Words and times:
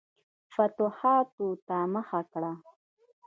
فتوحاتو 0.53 1.47
ته 1.67 1.77
مخه 1.93 2.21
کړه. 2.31 2.53